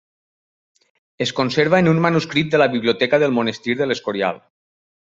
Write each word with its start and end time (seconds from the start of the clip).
Es 1.25 1.33
conserva 1.41 1.83
en 1.85 1.91
un 1.93 2.01
manuscrit 2.07 2.51
de 2.55 2.63
la 2.65 2.69
biblioteca 2.79 3.23
del 3.25 3.39
monestir 3.39 3.81
de 3.83 3.91
l'Escorial. 3.93 4.45